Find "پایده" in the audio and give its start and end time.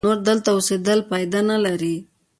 1.09-1.41